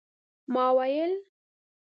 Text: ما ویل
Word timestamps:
ما 0.53 0.65
ویل 0.77 1.11